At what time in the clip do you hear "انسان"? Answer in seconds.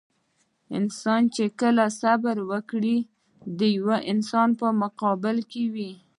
0.77-1.21, 4.11-4.49